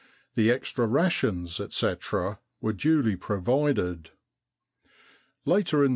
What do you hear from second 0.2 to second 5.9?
The extra rations, etc., were duly provided. "Later in th?